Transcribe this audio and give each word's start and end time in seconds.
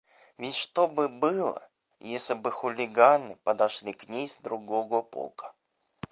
Ведь 0.39 0.55
что 0.55 0.87
бы 0.87 1.09
было, 1.09 1.69
если 1.99 2.33
бы 2.33 2.49
хулиганы 2.49 3.35
подошли 3.43 3.93
к 3.93 4.09
ней 4.09 4.27
с 4.27 4.37
другого 4.37 5.03
бока? 5.03 5.53